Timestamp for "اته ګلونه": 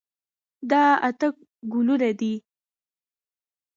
1.09-2.09